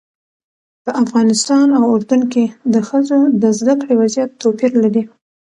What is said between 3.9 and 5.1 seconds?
وضعیت توپیر لري.